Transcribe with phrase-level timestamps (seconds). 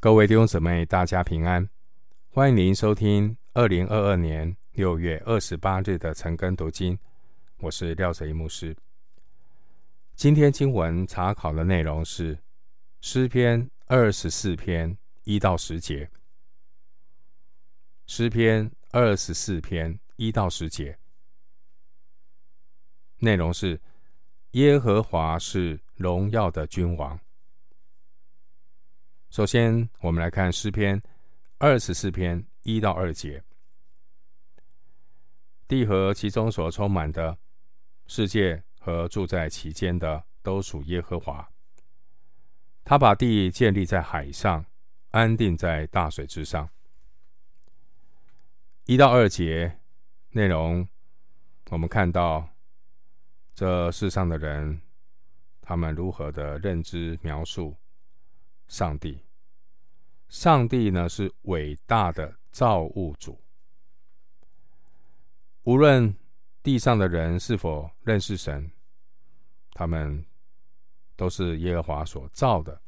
[0.00, 1.68] 各位弟兄姊妹，大家平安！
[2.28, 6.96] 欢迎您收听二零二二年六月二十八日的晨更读经。
[7.56, 8.76] 我是廖哲一牧师。
[10.14, 12.38] 今天经文查考的内容是
[13.00, 16.08] 诗篇二十四篇一到十节。
[18.06, 20.96] 诗篇二十四篇一到十节，
[23.18, 23.80] 内容是
[24.52, 27.18] 耶和华是荣耀的君王。
[29.30, 31.00] 首先，我们来看诗篇
[31.58, 33.44] 二十四篇一到二节：
[35.68, 37.36] 地和其中所充满的，
[38.06, 41.46] 世界和住在其间的，都属耶和华。
[42.84, 44.64] 他把地建立在海上，
[45.10, 46.66] 安定在大水之上。
[48.86, 49.78] 一到二节
[50.30, 50.88] 内容，
[51.68, 52.48] 我们看到
[53.54, 54.80] 这世上的人，
[55.60, 57.76] 他们如何的认知描述。
[58.68, 59.24] 上帝，
[60.28, 63.40] 上帝呢是伟大的造物主。
[65.64, 66.14] 无论
[66.62, 68.70] 地上的人是否认识神，
[69.72, 70.24] 他们
[71.16, 72.80] 都是耶和华所造的。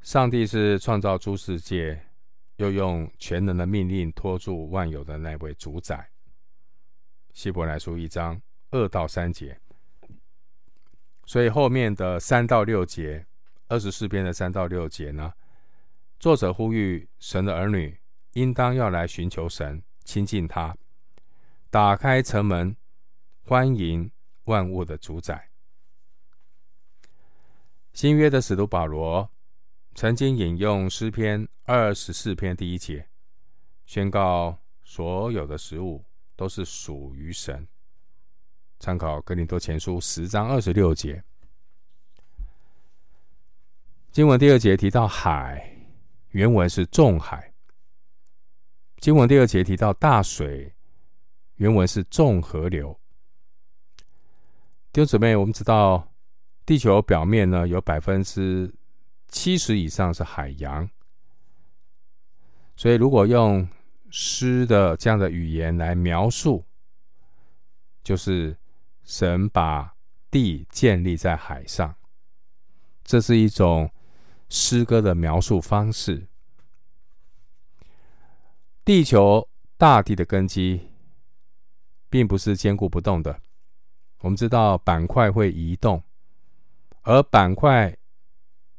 [0.00, 2.00] 上帝是创造诸世界，
[2.56, 6.08] 又用全能的命令托住万有的那位主宰。
[7.32, 8.40] 希伯来书一章
[8.70, 9.58] 二到三节。
[11.28, 13.26] 所以后面的三到六节，
[13.66, 15.34] 二十四篇的三到六节呢，
[16.18, 18.00] 作者呼吁神的儿女
[18.32, 20.74] 应当要来寻求神，亲近他，
[21.68, 22.74] 打开城门，
[23.42, 24.10] 欢迎
[24.44, 25.50] 万物的主宰。
[27.92, 29.30] 新约的使徒保罗
[29.94, 33.06] 曾经引用诗篇二十四篇第一节，
[33.84, 37.68] 宣告所有的食物都是属于神。
[38.80, 41.24] 参考哥林多前书十章二十六节，
[44.12, 45.76] 经文第二节提到海，
[46.28, 47.52] 原文是众海；
[48.98, 50.72] 经文第二节提到大水，
[51.56, 52.96] 原文是众河流。
[54.92, 56.12] 弟兄姊妹，我们知道
[56.64, 58.72] 地球表面呢，有百分之
[59.26, 60.88] 七十以上是海洋，
[62.76, 63.68] 所以如果用
[64.08, 66.64] 诗的这样的语言来描述，
[68.04, 68.56] 就是。
[69.08, 69.96] 神把
[70.30, 71.96] 地建立在海上，
[73.02, 73.90] 这是一种
[74.50, 76.28] 诗歌的描述方式。
[78.84, 79.48] 地球
[79.78, 80.92] 大地的根基
[82.10, 83.40] 并不是坚固不动的。
[84.18, 86.02] 我们知道板块会移动，
[87.00, 87.96] 而板块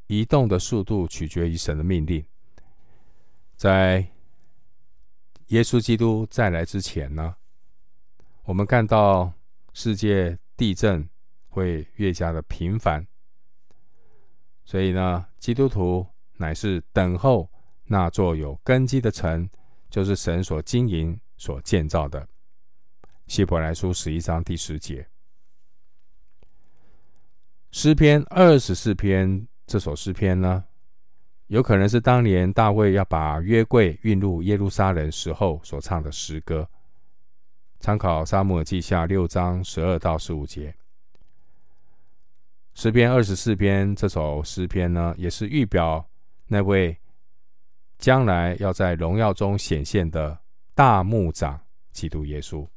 [0.06, 2.24] 移动的速度取决于神的命令。
[3.56, 4.08] 在
[5.48, 7.36] 耶稣基督再来之前呢，
[8.44, 9.34] 我们看到。
[9.82, 11.08] 世界地震
[11.48, 13.08] 会越加的频繁，
[14.66, 17.50] 所以呢，基督徒乃是等候
[17.86, 19.50] 那座有根基的城，
[19.90, 22.28] 就是神所经营、所建造的。
[23.28, 25.08] 希伯来书十一章第十节，
[27.72, 30.66] 诗篇二十四篇这首诗篇呢，
[31.48, 36.70] 有可能是当年大卫要把约柜运入耶路撒冷时候所唱的诗歌。
[37.80, 40.76] 参考《撒母耳记下》六章十二到十五节，
[42.74, 46.06] 诗篇二十四篇这首诗篇呢，也是预表
[46.48, 46.98] 那位
[47.98, 50.38] 将来要在荣耀中显现的
[50.76, 51.62] 大牧长
[51.94, 52.68] 基督耶稣。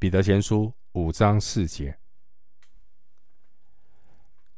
[0.00, 1.96] 彼得前书五章四节，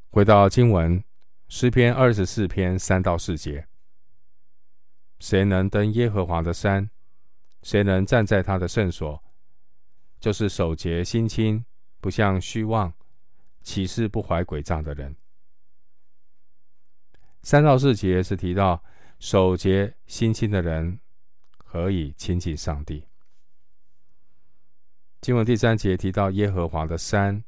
[0.08, 1.04] 回到经文，
[1.48, 3.66] 诗篇二十四篇三到四节，
[5.20, 6.88] 谁能登耶和华的山？
[7.62, 9.22] 谁能站在他的圣所？
[10.20, 11.64] 就是守节心清，
[12.00, 12.92] 不向虚妄、
[13.62, 15.14] 起誓不怀诡诈的人。
[17.42, 18.82] 三到四节是提到
[19.18, 20.98] 守节心清的人
[21.56, 23.04] 可以亲近上帝。
[25.20, 27.42] 经文第三节提到耶和华的山，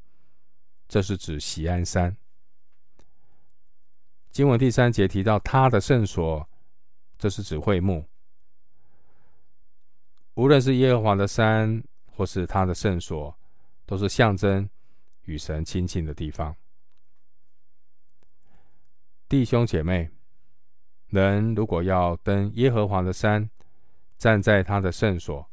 [0.87, 2.15] 这是指锡安山。
[4.29, 6.49] 经文第三节提到他的圣所，
[7.17, 8.10] 这是指会幕。
[10.41, 11.83] 无论是耶和华的山，
[12.15, 13.37] 或是他的圣所，
[13.85, 14.67] 都是象征
[15.25, 16.55] 与神亲近的地方。
[19.29, 20.09] 弟兄姐妹，
[21.09, 23.47] 人如果要登耶和华的山，
[24.17, 25.47] 站在他的圣所，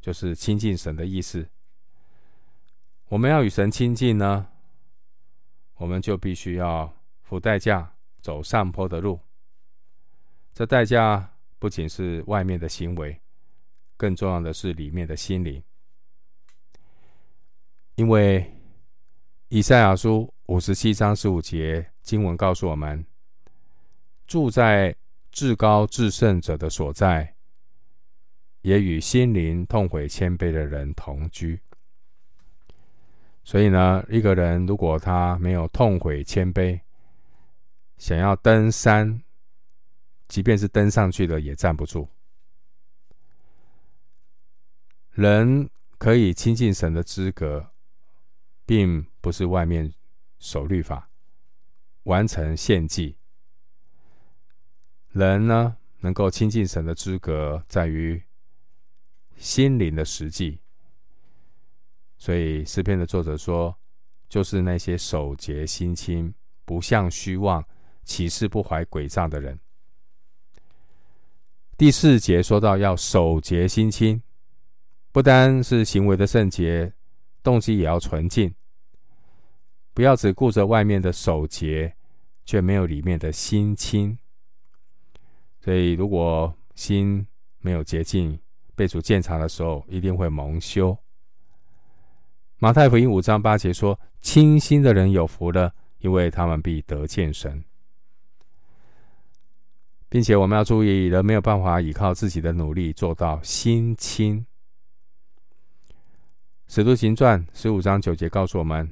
[0.00, 1.48] 就是亲近神的意思。
[3.08, 4.46] 我们要与神亲近呢，
[5.74, 9.18] 我们就必须要付代价，走上坡的路。
[10.54, 11.28] 这代价
[11.58, 13.20] 不仅是外面的行为。
[14.02, 15.62] 更重要的是里面的心灵，
[17.94, 18.52] 因为
[19.46, 23.06] 以赛亚书五十七章十五节经文告诉我们，
[24.26, 24.92] 住在
[25.30, 27.32] 至高至圣者的所在，
[28.62, 31.60] 也与心灵痛悔谦卑的人同居。
[33.44, 36.80] 所以呢，一个人如果他没有痛悔谦卑，
[37.98, 39.22] 想要登山，
[40.26, 42.08] 即便是登上去了，也站不住。
[45.12, 45.68] 人
[45.98, 47.70] 可以亲近神的资格，
[48.64, 49.92] 并不是外面
[50.38, 51.10] 守律法、
[52.04, 53.18] 完成献祭。
[55.10, 58.22] 人呢，能够亲近神的资格，在于
[59.36, 60.58] 心灵的实际。
[62.16, 63.76] 所以诗篇的作者说，
[64.30, 66.32] 就是那些守节心清、
[66.64, 67.62] 不向虚妄、
[68.02, 69.60] 起誓不怀诡诈的人。
[71.76, 74.22] 第四节说到要守节心清，
[75.12, 76.90] 不单是行为的圣洁，
[77.42, 78.54] 动机也要纯净。
[79.92, 81.94] 不要只顾着外面的守节，
[82.46, 84.16] 却没有里面的心清。
[85.60, 87.26] 所以，如果心
[87.58, 88.40] 没有洁净，
[88.74, 90.96] 被主鉴察的时候，一定会蒙羞。
[92.56, 97.62] 马太福音五章八节说：“清心的人有福了，因为他们必得见神。”
[100.08, 104.46] 并且我们要注意，人没有办法依靠自己的努力做到心清。
[106.74, 108.90] 使徒行传十五章九节告诉我们，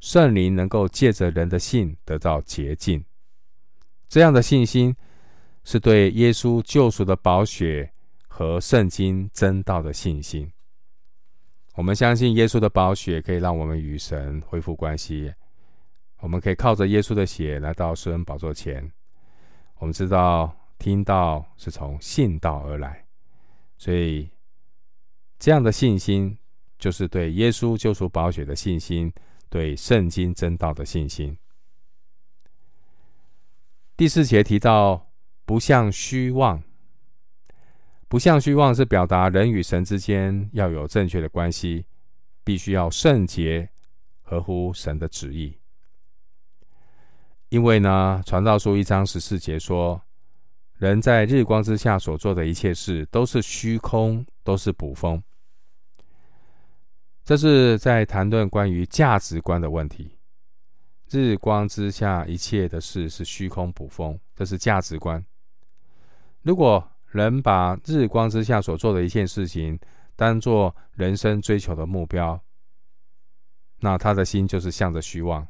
[0.00, 3.04] 圣灵能够借着人的信得到洁净。
[4.08, 4.96] 这样的信心
[5.62, 7.92] 是对耶稣救赎的宝血
[8.26, 10.50] 和圣经真道的信心。
[11.74, 15.30] 我们相信耶稣的宝血可以让我们与神恢复关系。
[16.20, 18.90] 我们可以靠着耶稣的血来到施恩宝座前。
[19.76, 23.04] 我们知道听到是从信道而来，
[23.76, 24.30] 所以
[25.38, 26.34] 这样的信心
[26.80, 29.12] 就是对耶稣救赎宝血的信心，
[29.48, 31.36] 对圣经真道的信心。
[33.96, 35.12] 第四节提到
[35.44, 36.60] 不向虚妄。
[38.08, 41.84] 不向虚妄是表达人与神之间要有正确的关系，
[42.42, 43.70] 必须要圣洁，
[44.22, 45.56] 合乎神的旨意。
[47.50, 50.02] 因为呢，《传道书》一章十四节说，
[50.78, 55.22] 人在日光之下所做的一切事都是虚空，都是捕风。
[57.24, 60.18] 这是在谈论关于价值观的问题。
[61.08, 65.24] 日光之下一切的事是虚空捕风，这是价值观。
[66.42, 69.78] 如果人把日光之下所做的一切事情
[70.14, 72.40] 当做人生追求的目标，
[73.80, 75.46] 那他的心就是向着虚妄。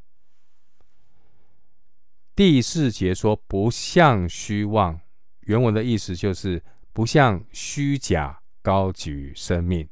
[2.34, 4.98] 第四节说“不向虚妄”，
[5.46, 6.62] 原文的意思就是
[6.92, 9.86] 不向虚假高举生命。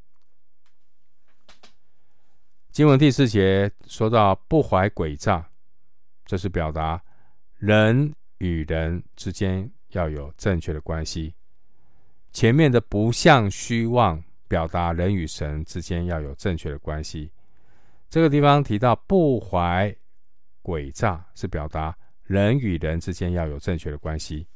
[2.79, 5.45] 经文第四节说到“不怀诡诈”，
[6.25, 7.03] 这是表达
[7.57, 11.35] 人与人之间要有正确的关系。
[12.31, 17.33] 前面的不向虚妄，表达人与神之间要有正确的关系。
[18.09, 19.93] 这个地方提到不怀
[20.63, 21.93] 诡诈，是表达
[22.23, 24.47] 人与人之间要有正确的关系。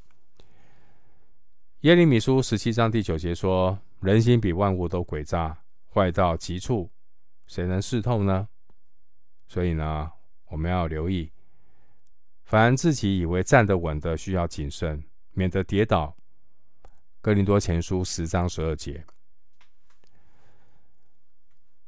[1.80, 5.58] 耶利米书十七章第九节说：“人心比万物都诡诈，
[5.92, 6.88] 坏到极处，
[7.52, 8.48] 谁能试透呢？”
[9.46, 10.10] 所以呢，
[10.46, 11.30] 我们要留意，
[12.44, 16.16] 凡自己以为站得稳的，需要谨慎，免得跌倒。
[17.20, 19.04] 哥林多前书十章十二节，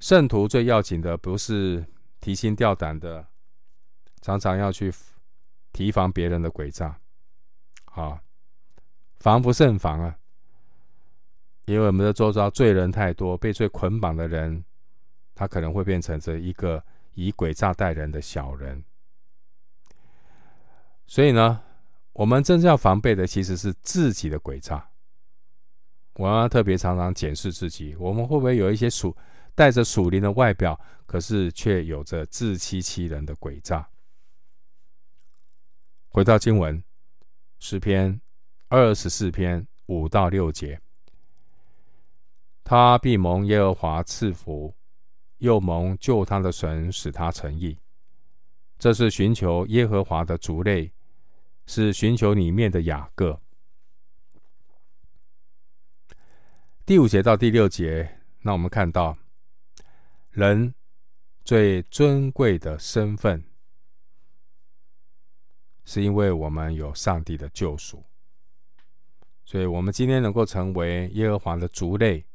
[0.01, 1.87] 圣徒最要紧的不是
[2.21, 3.27] 提心吊胆的，
[4.21, 4.93] 常常要去
[5.73, 7.01] 提防别人的诡诈，
[7.87, 8.23] 啊，
[9.17, 10.19] 防不胜防啊！
[11.65, 14.63] 因为我们的周遭罪人太多，被罪捆绑的人，
[15.35, 16.83] 他可能会变成这一个
[17.15, 18.85] 以诡诈待人的小人。
[21.07, 21.63] 所以呢，
[22.13, 24.89] 我们真正要防备的其实是自己的诡诈。
[26.15, 29.17] 我要特别常常检视自己，我们会不会有一些属
[29.55, 33.89] 带着属灵的外表，可是却有着自欺欺人的诡诈？
[36.09, 36.83] 回到经文，
[37.59, 38.21] 诗篇
[38.69, 40.81] 二十四篇五到六节，
[42.63, 44.73] 他必蒙耶和华赐福，
[45.39, 47.79] 又蒙救他的神使他成义。
[48.79, 50.93] 这是寻求耶和华的族类，
[51.67, 53.41] 是寻求里面的雅各。
[56.85, 59.17] 第五节到第六节，那我们看到
[60.31, 60.75] 人
[61.45, 63.43] 最尊贵的身份，
[65.85, 68.05] 是因为我们有上帝的救赎，
[69.47, 72.27] 所以我们今天能够成为耶和华的族类，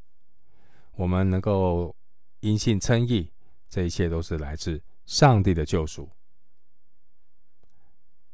[0.94, 1.96] 我们能够
[2.41, 3.31] 因信称义，
[3.69, 6.10] 这一切都是来自上帝的救赎。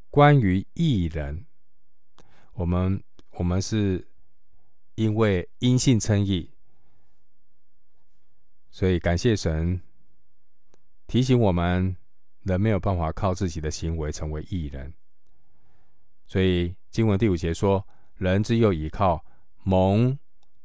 [0.09, 1.45] 关于义人，
[2.53, 4.07] 我们我们是
[4.95, 6.51] 因为因信称义，
[8.69, 9.81] 所以感谢神
[11.07, 11.97] 提醒我们，
[12.43, 14.93] 人没有办法靠自己的行为成为义人。
[16.27, 17.85] 所以经文第五节说
[18.17, 19.23] ：“人只有依靠
[19.63, 20.17] 蒙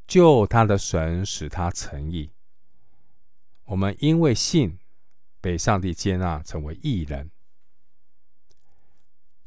[0.06, 2.30] 救他的神，使他成义。”
[3.71, 4.77] 我们因为信
[5.41, 7.31] 被上帝接纳，成为义人。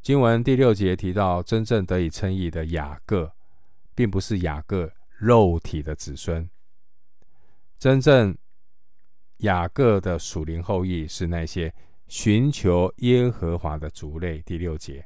[0.02, 3.34] 经文第六节提到，真正得以称义的雅各，
[3.94, 6.50] 并不是雅各肉体的子孙。
[7.78, 8.38] 真正
[9.40, 11.74] 雅各的属灵后裔是那些
[12.08, 14.42] 寻求耶和华的族类。
[14.44, 15.06] 第六节，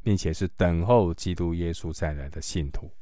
[0.00, 2.92] 并且是等候基督耶稣再来的信徒。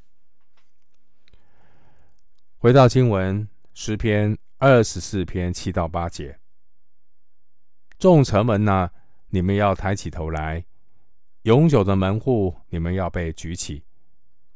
[2.57, 6.39] 回到经文，诗篇二十四篇七到八节，
[7.99, 8.93] 众城门哪，
[9.31, 10.65] 你们要抬起头来。
[11.43, 13.83] 永久的门户，你们要被举起。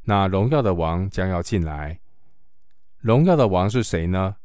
[0.03, 1.99] 那荣耀的王将要进来。
[2.99, 4.37] 荣耀的王是谁呢？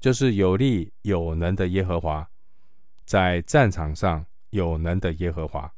[0.00, 2.28] 就是有力有能的耶和华，
[3.06, 5.72] 在战场上有能的耶和华。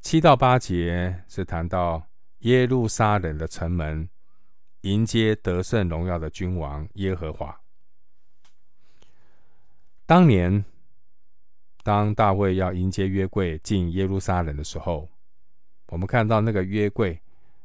[0.00, 2.08] 七到八节是谈到
[2.40, 4.10] 耶路撒冷的城门
[4.82, 7.60] 迎接得胜荣耀的君王耶和华。
[10.06, 10.64] 当年。
[11.82, 15.08] 当大卫要迎接约柜进耶路撒冷的时候，
[15.86, 17.18] 我们看到那个约柜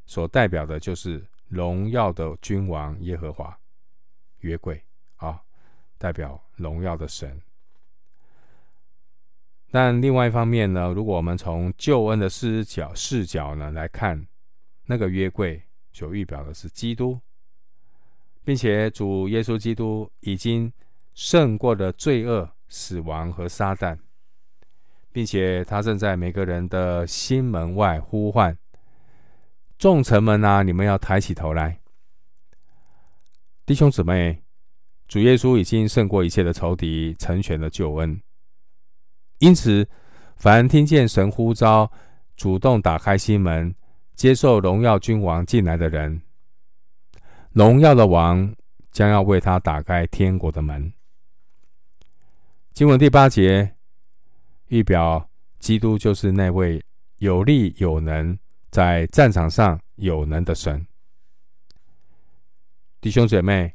[0.06, 3.56] 所代表的就是荣耀的君王耶和华。
[4.40, 4.82] 约柜
[5.18, 5.44] 啊，
[5.98, 7.42] 代表荣耀的神。
[9.70, 14.26] 但另外一方面呢，如果我们从救恩的视角视角呢来看，
[14.86, 15.62] 那个约柜
[15.96, 17.20] 所预表的是基督，
[18.44, 20.72] 并且主耶稣基督已经
[21.14, 23.98] 胜过了罪恶、死亡和撒旦。
[25.16, 28.58] 并且他正在每个人的心门外呼唤
[29.80, 31.80] ：“众城门啊，你们要抬起头来，
[33.66, 34.44] 弟兄姊妹，
[35.08, 38.22] 主耶稣已经胜过一切的仇敌，成全了救恩。
[39.38, 39.88] 因此，
[40.36, 41.90] 凡听见神呼召、
[42.36, 43.74] 主动打开心门、
[44.16, 46.22] 接受荣耀君王进来的人，
[47.52, 48.56] 荣耀的王
[48.92, 50.92] 将要为他打开天国的门。”
[52.74, 53.72] 经文第八节。
[54.70, 55.30] 预表
[55.60, 56.84] 基督就是那位
[57.20, 58.36] 有力有能，
[58.72, 60.84] 在战场上有能的神。
[63.00, 63.72] 弟兄姐妹，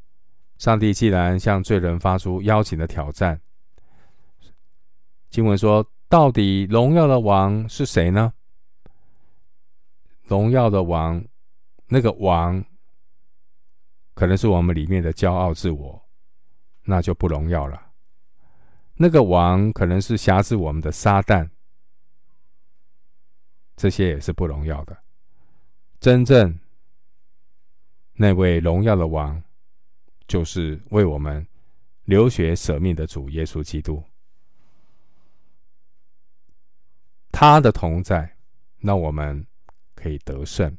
[0.58, 3.40] 上帝既然向罪人发出邀请的挑战，
[5.30, 8.32] 经文说，到底荣耀的王是谁呢？
[10.30, 11.24] 荣耀的王，
[11.88, 12.64] 那个王，
[14.14, 16.00] 可能是我们里面的骄傲自我，
[16.84, 17.90] 那就不荣耀了。
[18.94, 21.50] 那个王可能是挟制我们的撒旦，
[23.74, 24.96] 这些也是不荣耀的。
[25.98, 26.56] 真正
[28.12, 29.42] 那位荣耀的王，
[30.28, 31.44] 就是为我们
[32.04, 34.00] 流血舍命的主耶稣基督。
[37.32, 38.36] 他的同在，
[38.78, 39.44] 让我们
[40.00, 40.76] 可以得胜。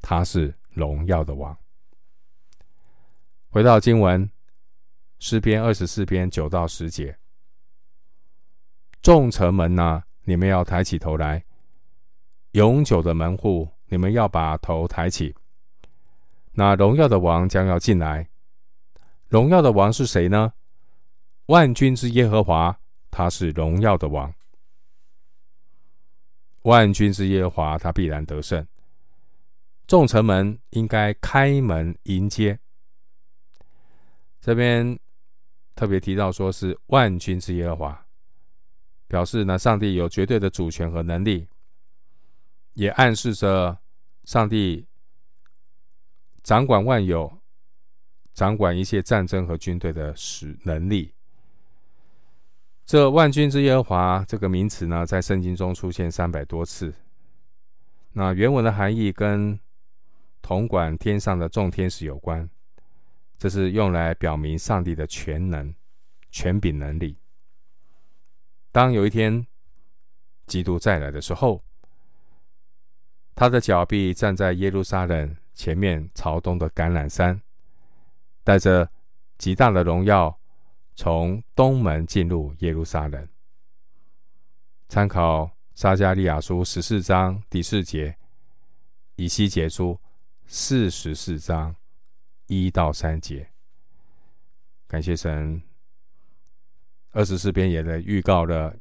[0.00, 1.56] 他是荣耀的王。
[3.50, 4.30] 回到经文。
[5.22, 7.14] 诗篇二十四篇九到十节：
[9.02, 11.42] 众城门哪，你们要抬起头来；
[12.52, 15.34] 永久的门户，你们要把头抬起。
[16.52, 18.30] 那荣耀的王将要进来。
[19.28, 20.54] 荣耀的王是谁呢？
[21.46, 24.32] 万军之耶和华，他是荣耀的王。
[26.62, 28.66] 万军之耶和华，他必然得胜。
[29.86, 32.58] 众城门应该开门迎接。
[34.40, 34.98] 这边。
[35.76, 38.06] 特别提到说是万军之耶和华，
[39.06, 41.48] 表示呢，上帝有绝对的主权和能力，
[42.74, 43.78] 也暗示着
[44.24, 44.86] 上帝
[46.42, 47.40] 掌管万有，
[48.34, 51.14] 掌管一切战争和军队的使能力。
[52.90, 56.92] 这万军之耶和华这个名词呢，在圣经中出现三百多次。
[58.10, 59.56] 那原文的含义跟
[60.42, 62.50] 统管天上的众天使有关。
[63.38, 65.72] 这是用来表明上帝的全能、
[66.32, 67.16] 权柄能力。
[68.72, 69.46] 当有一天
[70.48, 71.62] 基督再来的时候，
[73.36, 77.40] 他的脚必站在耶路撒冷前面朝东的橄榄山，
[78.42, 78.90] 带着
[79.38, 80.39] 极大的荣耀，
[81.02, 83.26] 从东门进入耶路撒冷。
[84.86, 88.18] 参考撒迦利亚书十四章第四节，
[89.16, 89.98] 以西结书
[90.46, 91.74] 四十四章。
[92.48, 93.48] 一到三节，
[94.86, 95.62] 感谢神。
[97.12, 98.76] 二十四篇也来预告了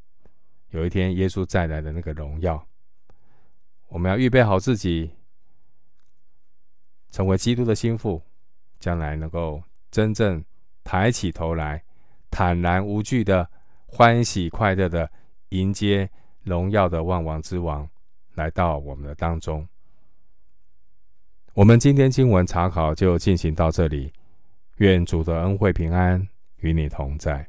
[0.72, 2.68] 有一天耶稣再来的那个荣耀。
[3.88, 5.10] 我们要预备好自己，
[7.12, 8.22] 成为基督的心腹，
[8.78, 10.44] 将来能够真正
[10.84, 11.82] 抬起头来，
[12.40, 13.50] 坦然无惧的、
[13.86, 15.12] 欢喜快乐的
[15.50, 16.10] 迎接
[16.44, 17.86] 荣耀的万王之王
[18.36, 19.68] 来到我们的当中。
[21.54, 24.14] 我们今天经文查考就进行到这里，
[24.78, 26.26] 愿主的恩惠平安
[26.60, 27.46] 与你同在。